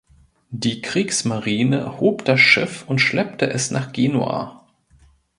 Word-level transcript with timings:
Die 0.49 0.81
Kriegsmarine 0.81 1.99
hob 1.99 2.25
das 2.25 2.39
Schiff 2.39 2.85
und 2.87 2.97
schleppte 2.97 3.47
es 3.47 3.69
nach 3.69 3.93
Genua. 3.93 4.65